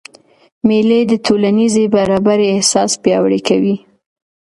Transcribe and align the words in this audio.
مېلې 0.67 0.99
د 1.11 1.13
ټولنیزي 1.25 1.85
برابرۍ 1.95 2.47
احساس 2.51 2.91
پیاوړی 3.03 3.39
کوي. 3.47 3.75